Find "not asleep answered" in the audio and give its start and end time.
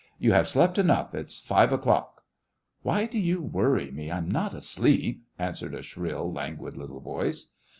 4.31-5.75